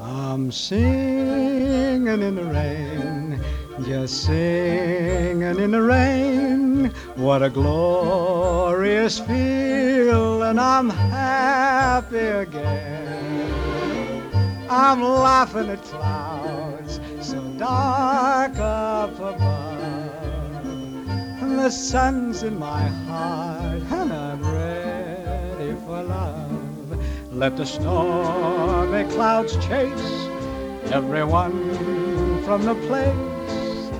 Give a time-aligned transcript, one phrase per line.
[0.00, 3.40] I'm singing in the rain,
[3.84, 6.86] just singing in the rain.
[7.14, 13.61] What a glorious feel, and I'm happy again.
[14.74, 20.64] I'm laughing at clouds so dark up above.
[21.42, 27.32] And the sun's in my heart, and I'm ready for love.
[27.34, 30.28] Let the stormy clouds chase
[30.90, 33.90] everyone from the place.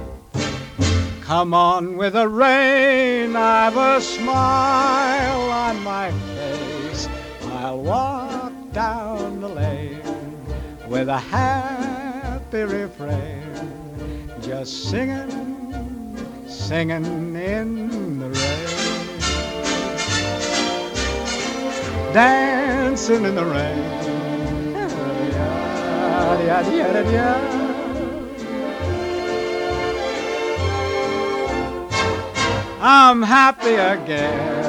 [1.20, 7.08] Come on with the rain, I've a smile on my face.
[7.56, 10.11] I'll walk down the lane
[10.88, 16.16] with a happy refrain, just singing,
[16.48, 18.68] singing in the rain,
[22.12, 24.02] dancing in the rain.
[32.84, 34.61] I'm happy again.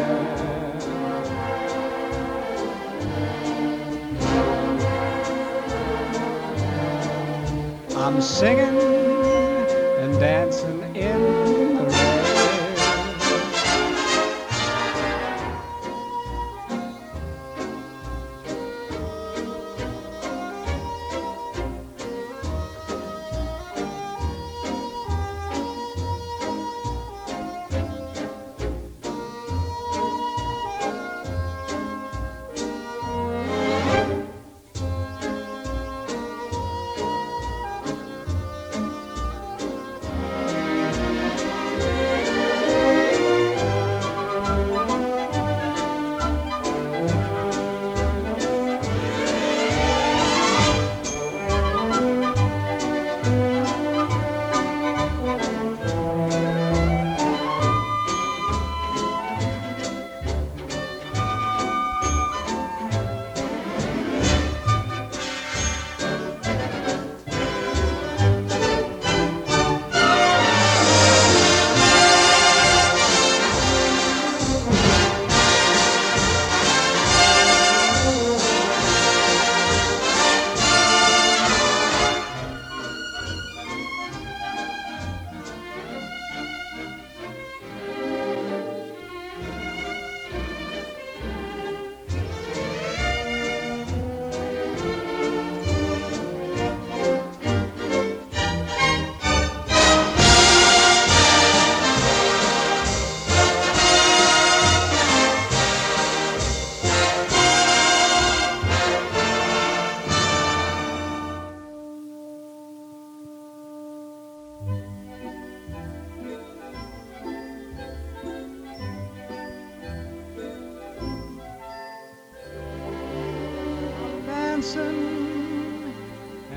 [8.13, 8.77] I'm singing
[9.97, 10.92] and dancing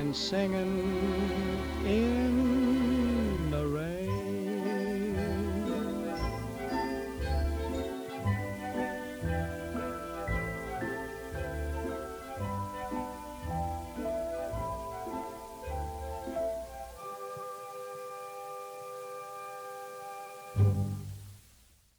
[0.07, 2.66] and singing in